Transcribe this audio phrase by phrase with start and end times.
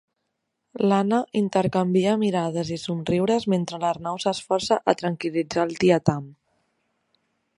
[0.91, 6.27] L'Anna intercanvia mirades i somriures mentre l'Arnau s'esforça a tranquil·litzar el tietam.